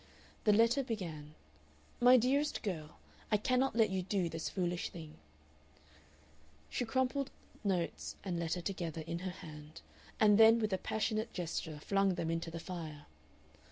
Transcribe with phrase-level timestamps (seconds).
[0.45, 1.35] The letter began:
[1.99, 2.97] "MY DEAREST GIRL,
[3.31, 5.17] I cannot let you do this foolish thing"
[6.71, 7.29] She crumpled
[7.63, 9.81] notes and letter together in her hand,
[10.19, 13.05] and then with a passionate gesture flung them into the fire.